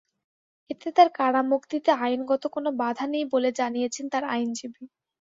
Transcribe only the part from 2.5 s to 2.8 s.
কোনো